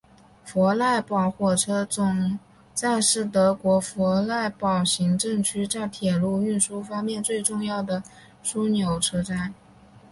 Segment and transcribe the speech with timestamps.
[0.43, 2.39] 弗赖堡火车总
[2.73, 8.01] 站是德国弗赖堡行政区在铁路运输方面最重要的
[8.43, 9.53] 枢纽车站。